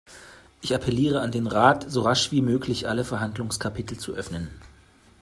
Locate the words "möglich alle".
2.41-3.05